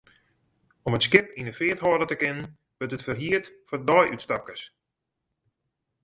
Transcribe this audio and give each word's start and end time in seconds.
Om 0.87 0.93
it 0.97 1.05
skip 1.07 1.27
yn 1.39 1.49
'e 1.49 1.53
feart 1.59 1.83
hâlde 1.83 2.07
te 2.09 2.17
kinnen, 2.21 2.49
wurdt 2.77 2.95
it 2.97 3.05
ferhierd 3.07 3.45
foar 3.67 3.81
deiútstapkes. 3.87 4.61